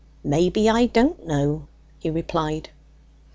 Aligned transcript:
"Maybe 0.23 0.67
I 0.67 0.87
don't 0.87 1.27
know," 1.27 1.67
he 1.99 2.09
replied. 2.09 2.69